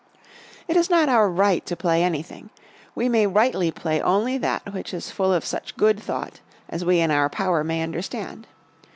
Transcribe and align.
It 0.67 0.75
is 0.75 0.89
not 0.89 1.09
our 1.09 1.29
right 1.29 1.63
to 1.67 1.75
play 1.75 2.03
anything. 2.03 2.49
We 2.95 3.07
may 3.07 3.27
rightly 3.27 3.69
play 3.69 4.01
only 4.01 4.35
that 4.39 4.73
which 4.73 4.95
is 4.95 5.11
full 5.11 5.31
of 5.31 5.45
such 5.45 5.77
good 5.77 5.99
thought 5.99 6.39
as 6.67 6.83
we 6.83 6.99
in 6.99 7.11
our 7.11 7.29
power 7.29 7.63
may 7.63 7.83
understand. 7.83 8.47